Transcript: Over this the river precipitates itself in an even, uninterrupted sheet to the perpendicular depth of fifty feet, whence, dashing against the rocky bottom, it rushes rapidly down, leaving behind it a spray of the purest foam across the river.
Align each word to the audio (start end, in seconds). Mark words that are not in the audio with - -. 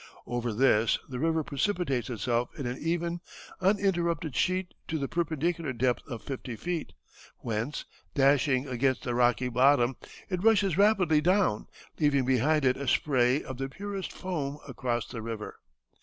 Over 0.25 0.51
this 0.51 0.97
the 1.07 1.19
river 1.19 1.43
precipitates 1.43 2.09
itself 2.09 2.49
in 2.57 2.65
an 2.65 2.79
even, 2.81 3.19
uninterrupted 3.59 4.35
sheet 4.35 4.73
to 4.87 4.97
the 4.97 5.07
perpendicular 5.07 5.73
depth 5.73 6.01
of 6.07 6.23
fifty 6.23 6.55
feet, 6.55 6.93
whence, 7.37 7.85
dashing 8.15 8.67
against 8.67 9.03
the 9.03 9.13
rocky 9.13 9.47
bottom, 9.47 9.97
it 10.27 10.41
rushes 10.43 10.75
rapidly 10.75 11.21
down, 11.21 11.67
leaving 11.99 12.25
behind 12.25 12.65
it 12.65 12.77
a 12.77 12.87
spray 12.87 13.43
of 13.43 13.59
the 13.59 13.69
purest 13.69 14.11
foam 14.11 14.57
across 14.67 15.07
the 15.07 15.21
river. 15.21 15.59